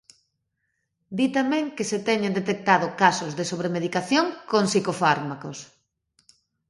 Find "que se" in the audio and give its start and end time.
1.75-1.99